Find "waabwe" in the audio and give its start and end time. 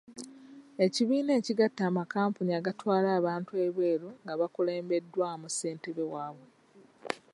6.13-6.47